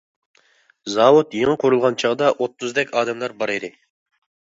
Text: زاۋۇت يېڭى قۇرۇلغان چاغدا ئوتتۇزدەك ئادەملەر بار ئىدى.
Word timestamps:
زاۋۇت 0.93 1.37
يېڭى 1.41 1.55
قۇرۇلغان 1.65 2.01
چاغدا 2.05 2.33
ئوتتۇزدەك 2.35 2.99
ئادەملەر 2.99 3.41
بار 3.43 3.59
ئىدى. 3.59 3.75